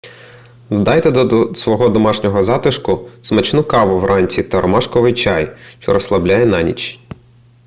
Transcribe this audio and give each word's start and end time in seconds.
додайте 0.69 1.11
до 1.11 1.55
свого 1.55 1.89
домашнього 1.89 2.43
затишку 2.43 3.09
смачну 3.21 3.63
каву 3.63 3.99
вранці 3.99 4.43
та 4.43 4.61
ромашковий 4.61 5.13
чай 5.13 5.57
що 5.79 5.93
розслабляє 5.93 6.45
на 6.45 6.61
ніч 6.63 6.99